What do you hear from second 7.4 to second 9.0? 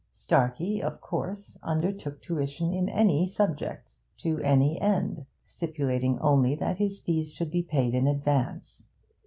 be paid in advance.